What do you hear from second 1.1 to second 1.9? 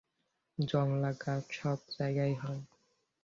গাছ সব